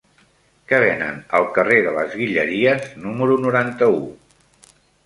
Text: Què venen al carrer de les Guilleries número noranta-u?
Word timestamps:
Què 0.71 0.79
venen 0.83 1.19
al 1.41 1.45
carrer 1.59 1.77
de 1.89 1.93
les 1.99 2.17
Guilleries 2.23 2.91
número 3.07 3.39
noranta-u? 3.47 4.05